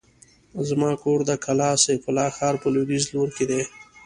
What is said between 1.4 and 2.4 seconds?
کلا سيف الله